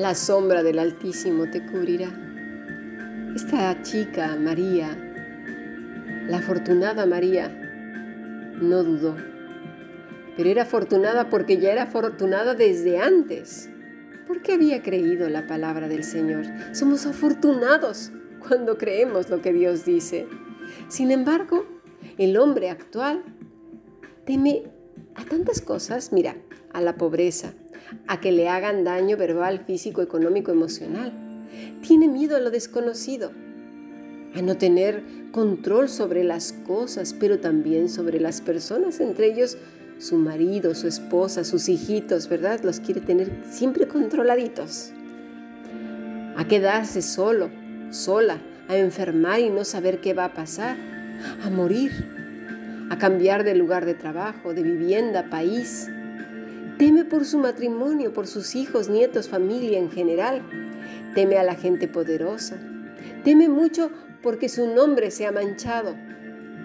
[0.00, 2.08] La sombra del Altísimo te cubrirá.
[3.36, 4.96] Esta chica, María,
[6.26, 7.50] la afortunada María,
[8.62, 9.14] no dudó.
[10.38, 13.68] Pero era afortunada porque ya era afortunada desde antes.
[14.26, 16.46] Porque había creído la palabra del Señor.
[16.72, 18.10] Somos afortunados
[18.48, 20.26] cuando creemos lo que Dios dice.
[20.88, 21.66] Sin embargo,
[22.16, 23.22] el hombre actual
[24.24, 24.62] teme
[25.14, 26.38] a tantas cosas, mira,
[26.72, 27.52] a la pobreza,
[28.06, 31.12] a que le hagan daño verbal, físico, económico, emocional.
[31.86, 33.32] Tiene miedo a lo desconocido,
[34.34, 39.56] a no tener control sobre las cosas, pero también sobre las personas, entre ellos
[39.98, 42.60] su marido, su esposa, sus hijitos, ¿verdad?
[42.62, 44.92] Los quiere tener siempre controladitos.
[46.36, 47.50] A quedarse solo,
[47.90, 50.76] sola, a enfermar y no saber qué va a pasar,
[51.42, 51.92] a morir,
[52.88, 55.90] a cambiar de lugar de trabajo, de vivienda, país,
[56.80, 60.40] Teme por su matrimonio, por sus hijos, nietos, familia en general.
[61.14, 62.56] Teme a la gente poderosa.
[63.22, 63.90] Teme mucho
[64.22, 65.94] porque su nombre se ha manchado.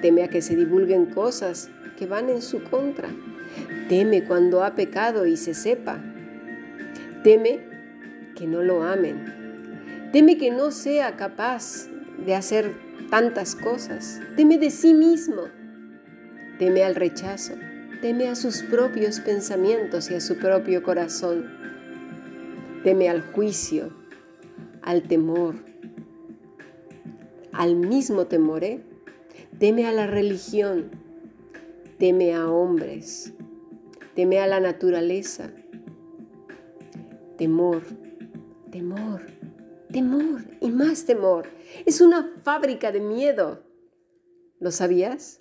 [0.00, 3.10] Teme a que se divulguen cosas que van en su contra.
[3.90, 6.02] Teme cuando ha pecado y se sepa.
[7.22, 7.60] Teme
[8.34, 10.08] que no lo amen.
[10.10, 11.86] Teme que no sea capaz
[12.24, 12.72] de hacer
[13.10, 14.22] tantas cosas.
[14.38, 15.42] Teme de sí mismo.
[16.58, 17.52] Teme al rechazo
[18.00, 21.50] teme a sus propios pensamientos y a su propio corazón,
[22.84, 23.90] teme al juicio,
[24.82, 25.56] al temor,
[27.52, 28.82] al mismo temor, ¿eh?
[29.58, 30.90] teme a la religión,
[31.98, 33.32] teme a hombres,
[34.14, 35.50] teme a la naturaleza,
[37.36, 37.82] temor,
[38.70, 39.22] temor,
[39.92, 41.48] temor y más temor.
[41.84, 43.64] Es una fábrica de miedo.
[44.60, 45.40] ¿Lo sabías?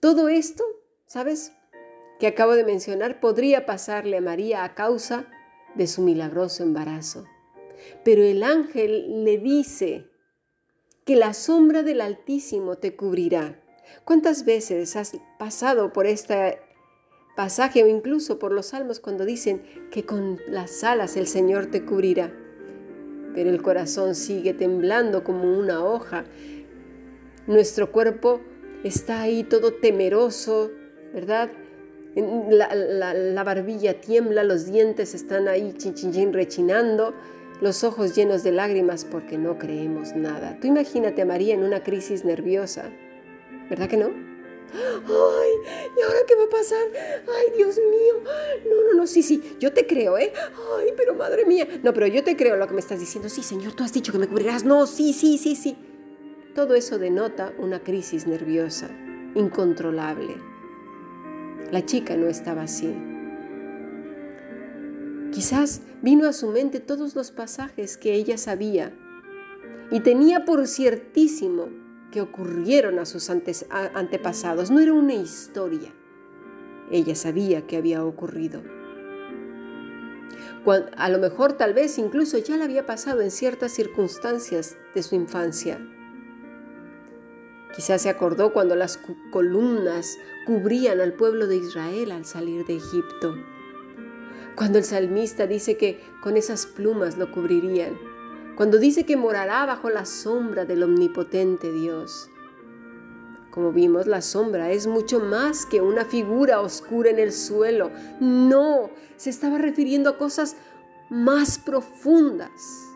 [0.00, 0.64] Todo esto,
[1.06, 1.52] ¿sabes?
[2.24, 5.26] Que acabo de mencionar podría pasarle a María a causa
[5.74, 7.26] de su milagroso embarazo.
[8.02, 10.08] Pero el ángel le dice
[11.04, 13.60] que la sombra del Altísimo te cubrirá.
[14.06, 16.60] ¿Cuántas veces has pasado por este
[17.36, 21.84] pasaje o incluso por los salmos cuando dicen que con las alas el Señor te
[21.84, 22.32] cubrirá?
[23.34, 26.24] Pero el corazón sigue temblando como una hoja.
[27.46, 28.40] Nuestro cuerpo
[28.82, 30.70] está ahí todo temeroso,
[31.12, 31.50] ¿verdad?
[32.16, 37.14] La, barbilla tiembla, los dientes están ahí chin, rechinando,
[37.60, 40.58] los ojos llenos de lágrimas porque no creemos nada.
[40.60, 42.90] Tú imagínate a María en una crisis nerviosa,
[43.68, 44.10] ¿verdad que no?
[44.74, 45.50] ¡Ay!
[45.96, 46.86] ¿Y ahora qué va a pasar?
[46.94, 48.30] ¡Ay, Dios mío!
[48.68, 50.32] No, no, no, sí, sí, yo te creo, ¿eh?
[50.78, 51.66] ¡Ay, pero madre mía!
[51.82, 53.28] No, pero yo te creo lo que me estás diciendo.
[53.28, 54.64] Sí, Señor, tú has dicho que me cubrirás.
[54.64, 55.76] No, sí, sí, sí, sí.
[56.54, 58.88] Todo eso denota una crisis nerviosa,
[59.34, 60.53] incontrolable.
[61.72, 62.94] La chica no estaba así.
[65.32, 68.92] Quizás vino a su mente todos los pasajes que ella sabía
[69.90, 71.68] y tenía por ciertísimo
[72.12, 74.70] que ocurrieron a sus antepasados.
[74.70, 75.92] No era una historia.
[76.90, 78.62] Ella sabía que había ocurrido.
[80.96, 85.16] a lo mejor tal vez incluso ya le había pasado en ciertas circunstancias de su
[85.16, 85.80] infancia.
[87.74, 88.98] Quizás se acordó cuando las
[89.30, 93.34] columnas cubrían al pueblo de Israel al salir de Egipto.
[94.54, 97.98] Cuando el salmista dice que con esas plumas lo cubrirían.
[98.56, 102.30] Cuando dice que morará bajo la sombra del omnipotente Dios.
[103.50, 107.90] Como vimos, la sombra es mucho más que una figura oscura en el suelo.
[108.20, 110.56] No, se estaba refiriendo a cosas
[111.10, 112.93] más profundas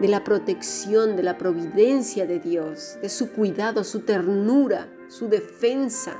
[0.00, 6.16] de la protección, de la providencia de Dios, de su cuidado, su ternura, su defensa.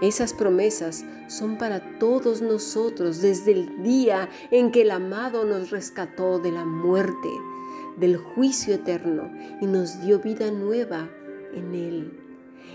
[0.00, 6.38] Esas promesas son para todos nosotros desde el día en que el amado nos rescató
[6.40, 7.28] de la muerte,
[7.96, 9.30] del juicio eterno
[9.60, 11.08] y nos dio vida nueva
[11.54, 12.20] en Él.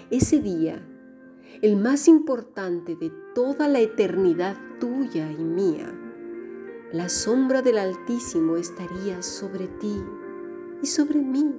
[0.09, 0.81] Ese día,
[1.61, 5.94] el más importante de toda la eternidad tuya y mía,
[6.91, 10.03] la sombra del Altísimo estaría sobre ti
[10.81, 11.53] y sobre mí.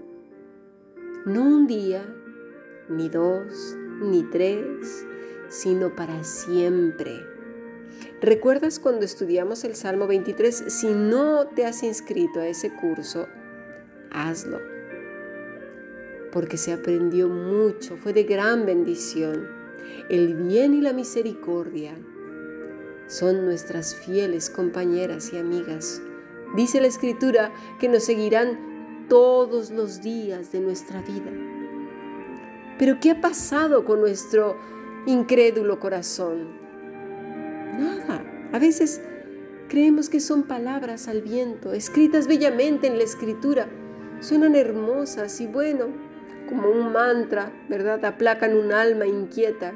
[1.24, 2.04] No un día,
[2.88, 5.06] ni dos, ni tres,
[5.48, 7.24] sino para siempre.
[8.20, 10.64] ¿Recuerdas cuando estudiamos el Salmo 23?
[10.66, 13.28] Si no te has inscrito a ese curso,
[14.10, 14.58] hazlo.
[16.32, 19.46] Porque se aprendió mucho, fue de gran bendición.
[20.08, 21.94] El bien y la misericordia
[23.10, 26.00] son nuestras fieles compañeras y amigas.
[26.54, 31.30] Dice la Escritura que nos seguirán todos los días de nuestra vida.
[32.78, 34.56] Pero ¿qué ha pasado con nuestro
[35.06, 36.48] incrédulo corazón?
[37.78, 38.24] Nada.
[38.52, 39.00] A veces
[39.70, 43.68] Creemos que son palabras al viento, escritas bellamente en la escritura.
[44.18, 45.86] Suenan hermosas y bueno,
[46.48, 48.04] como un mantra, ¿verdad?
[48.04, 49.72] Aplacan un alma inquieta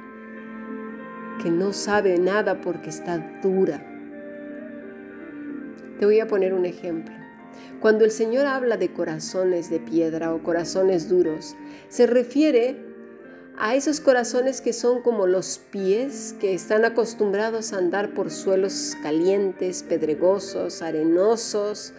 [1.42, 3.84] que no sabe nada porque está dura.
[5.98, 7.14] Te voy a poner un ejemplo.
[7.80, 11.54] Cuando el Señor habla de corazones de piedra o corazones duros,
[11.88, 12.76] se refiere
[13.56, 18.96] a esos corazones que son como los pies que están acostumbrados a andar por suelos
[19.02, 21.92] calientes, pedregosos, arenosos,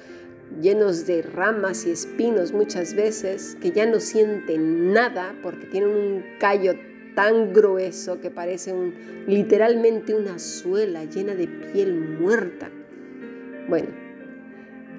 [0.61, 6.23] llenos de ramas y espinos muchas veces, que ya no sienten nada porque tienen un
[6.39, 6.73] callo
[7.15, 8.93] tan grueso que parece un,
[9.27, 12.69] literalmente una suela llena de piel muerta.
[13.67, 13.89] Bueno,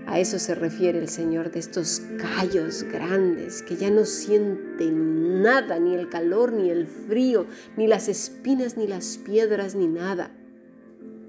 [0.07, 5.79] a eso se refiere el Señor de estos callos grandes que ya no sienten nada,
[5.79, 7.47] ni el calor, ni el frío,
[7.77, 10.33] ni las espinas, ni las piedras, ni nada.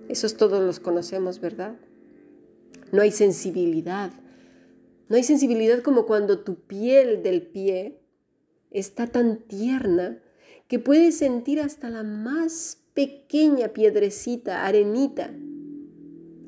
[0.09, 1.75] Esos todos los conocemos, ¿verdad?
[2.91, 4.11] No hay sensibilidad.
[5.09, 7.99] No hay sensibilidad como cuando tu piel del pie
[8.71, 10.21] está tan tierna
[10.67, 15.31] que puedes sentir hasta la más pequeña piedrecita, arenita,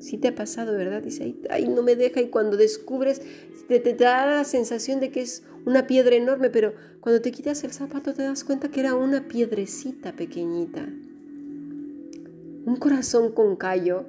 [0.00, 1.02] Sí te ha pasado, ¿verdad?
[1.02, 3.20] Dice, ay, no me deja y cuando descubres,
[3.68, 7.62] te, te, da la sensación de que es una piedra enorme, pero cuando te quitas
[7.64, 10.88] el zapato te das cuenta que era una piedrecita pequeñita.
[12.64, 14.06] Un corazón con callo,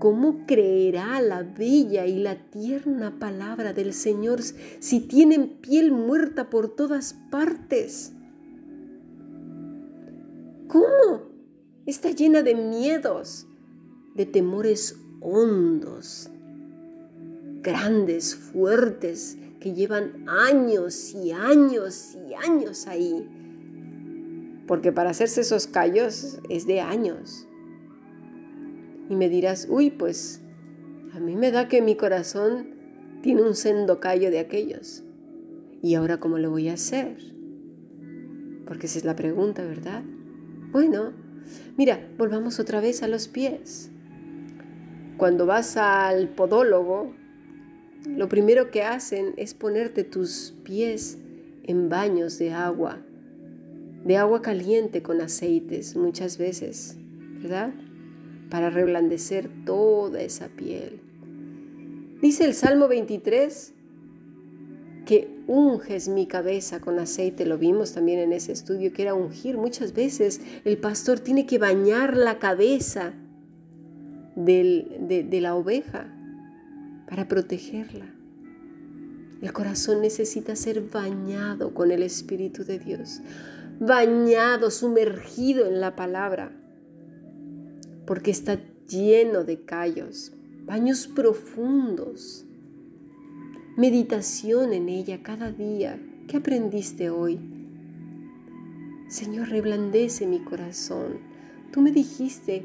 [0.00, 6.74] ¿cómo creerá la bella y la tierna palabra del Señor si tienen piel muerta por
[6.74, 8.15] todas partes?
[10.68, 11.22] ¿Cómo?
[11.86, 13.46] Está llena de miedos
[14.14, 16.30] de temores hondos,
[17.62, 23.28] grandes, fuertes, que llevan años y años y años ahí.
[24.66, 27.46] Porque para hacerse esos callos es de años.
[29.08, 30.40] Y me dirás, uy, pues
[31.12, 32.74] a mí me da que mi corazón
[33.22, 35.04] tiene un sendo callo de aquellos.
[35.82, 37.16] ¿Y ahora cómo lo voy a hacer?
[38.66, 40.02] Porque esa es la pregunta, ¿verdad?
[40.72, 41.12] Bueno,
[41.76, 43.90] mira, volvamos otra vez a los pies.
[45.16, 47.14] Cuando vas al podólogo,
[48.06, 51.18] lo primero que hacen es ponerte tus pies
[51.64, 52.98] en baños de agua,
[54.04, 56.96] de agua caliente con aceites muchas veces,
[57.40, 57.72] ¿verdad?
[58.50, 61.00] Para reblandecer toda esa piel.
[62.20, 63.72] Dice el Salmo 23
[65.04, 69.56] que unges mi cabeza con aceite, lo vimos también en ese estudio, que era ungir.
[69.56, 73.14] Muchas veces el pastor tiene que bañar la cabeza
[74.36, 76.12] de, la oveja
[77.08, 78.06] para protegerla.
[79.40, 83.20] El corazón necesita ser bañado con el Espíritu de Dios,
[83.78, 86.52] bañado, sumergido en la palabra,
[88.06, 88.58] porque está
[88.88, 90.32] lleno de callos,
[90.64, 92.45] baños profundos,
[93.76, 96.00] meditación en ella cada día.
[96.28, 97.38] ¿Qué aprendiste hoy?
[99.08, 101.18] Señor, reblandece mi corazón.
[101.72, 102.64] Tú me dijiste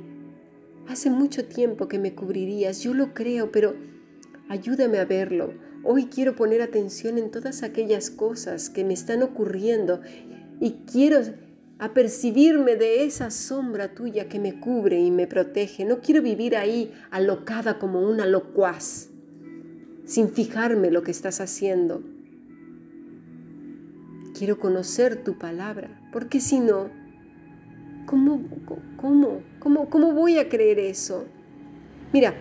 [0.88, 3.76] Hace mucho tiempo que me cubrirías, yo lo creo, pero
[4.50, 5.54] ayúdame a verlo.
[5.84, 10.02] Hoy quiero poner atención en todas aquellas cosas que me están ocurriendo
[10.60, 11.20] y quiero
[11.78, 15.86] apercibirme de esa sombra tuya que me cubre y me protege.
[15.86, 19.11] No quiero vivir ahí alocada como una locuaz,
[20.12, 22.04] sin fijarme lo que estás haciendo.
[24.38, 26.90] Quiero conocer tu palabra, porque si no,
[28.06, 28.42] ¿Cómo,
[28.98, 31.28] cómo, cómo, cómo voy a creer eso?
[32.12, 32.34] Mira,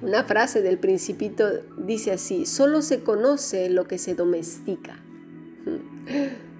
[0.00, 4.96] una frase del principito dice así, solo se conoce lo que se domestica.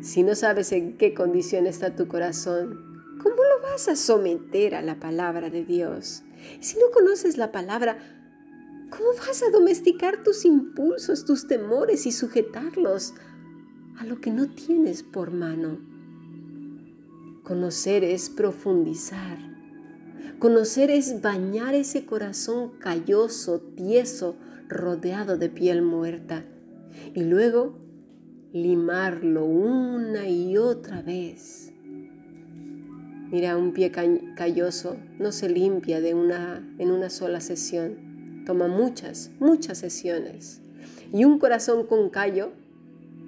[0.00, 4.80] Si no sabes en qué condición está tu corazón, ¿cómo lo vas a someter a
[4.80, 6.22] la palabra de Dios?
[6.60, 7.98] Si no conoces la palabra,
[8.90, 13.14] ¿cómo vas a domesticar tus impulsos, tus temores y sujetarlos
[13.98, 15.78] a lo que no tienes por mano?
[17.42, 19.38] Conocer es profundizar.
[20.38, 24.36] Conocer es bañar ese corazón calloso, tieso,
[24.68, 26.44] rodeado de piel muerta.
[27.14, 27.78] Y luego
[28.52, 31.72] limarlo una y otra vez.
[33.30, 33.92] Mira, un pie
[34.36, 38.07] calloso no se limpia de una, en una sola sesión.
[38.48, 40.62] Toma muchas, muchas sesiones.
[41.12, 42.52] Y un corazón con callo,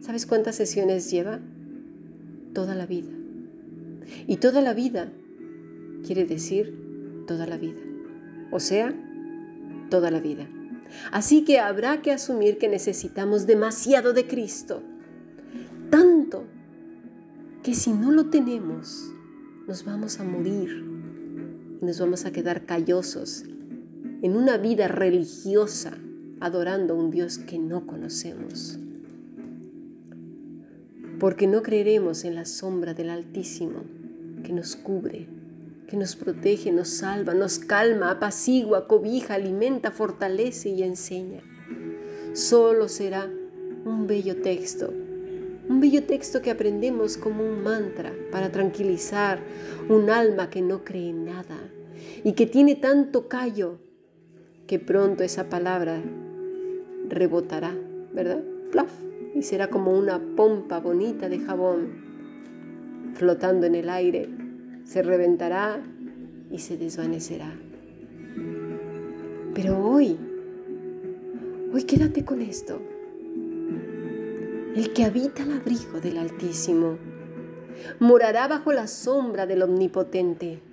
[0.00, 1.40] ¿sabes cuántas sesiones lleva?
[2.54, 3.10] Toda la vida.
[4.26, 5.12] Y toda la vida
[6.06, 6.74] quiere decir
[7.26, 7.82] toda la vida.
[8.50, 8.94] O sea,
[9.90, 10.48] toda la vida.
[11.12, 14.82] Así que habrá que asumir que necesitamos demasiado de Cristo.
[15.90, 16.44] Tanto
[17.62, 19.12] que si no lo tenemos,
[19.68, 20.82] nos vamos a morir
[21.82, 23.44] y nos vamos a quedar callosos
[24.22, 25.96] en una vida religiosa
[26.40, 28.78] adorando a un Dios que no conocemos.
[31.18, 33.82] Porque no creeremos en la sombra del Altísimo
[34.42, 35.26] que nos cubre,
[35.86, 41.42] que nos protege, nos salva, nos calma, apacigua, cobija, alimenta, fortalece y enseña.
[42.32, 43.30] Solo será
[43.84, 44.92] un bello texto,
[45.68, 49.40] un bello texto que aprendemos como un mantra para tranquilizar
[49.88, 51.58] un alma que no cree en nada
[52.24, 53.89] y que tiene tanto callo
[54.70, 56.00] que pronto esa palabra
[57.08, 57.74] rebotará,
[58.12, 58.40] ¿verdad?
[58.70, 58.88] Plaf,
[59.34, 61.88] y será como una pompa bonita de jabón
[63.14, 64.28] flotando en el aire,
[64.84, 65.82] se reventará
[66.52, 67.52] y se desvanecerá.
[69.54, 70.16] Pero hoy,
[71.74, 72.80] hoy quédate con esto.
[74.76, 76.96] El que habita al abrigo del Altísimo
[77.98, 80.69] morará bajo la sombra del Omnipotente.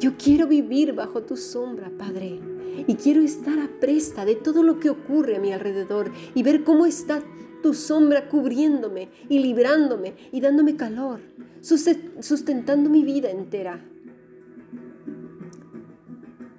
[0.00, 2.40] Yo quiero vivir bajo tu sombra, Padre
[2.86, 6.86] y quiero estar apresta de todo lo que ocurre a mi alrededor y ver cómo
[6.86, 7.22] está
[7.62, 11.20] tu sombra cubriéndome y librándome y dándome calor,
[11.60, 13.84] sustentando mi vida entera,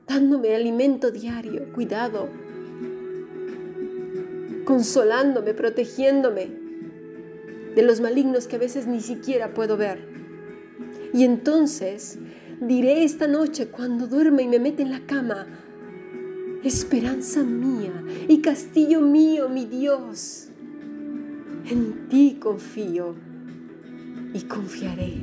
[0.07, 2.29] dándome alimento diario, cuidado,
[4.65, 6.50] consolándome, protegiéndome
[7.75, 10.12] de los malignos que a veces ni siquiera puedo ver.
[11.13, 12.19] Y entonces
[12.62, 15.48] diré esta noche cuando duerme y me mete en la cama,
[16.63, 17.91] esperanza mía
[18.27, 20.48] y castillo mío, mi Dios.
[21.70, 23.15] En ti confío
[24.34, 25.13] y confiaré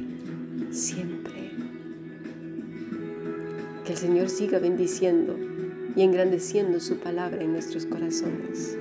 [0.71, 1.53] siempre.
[3.85, 5.37] Que el Señor siga bendiciendo
[5.97, 8.77] y engrandeciendo su palabra en nuestros corazones.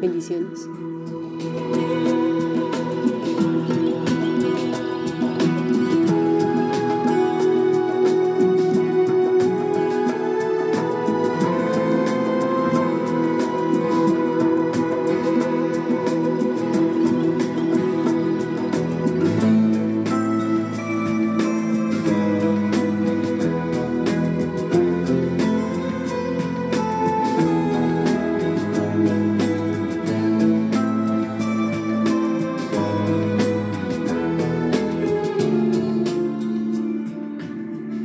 [0.00, 0.66] Bendiciones.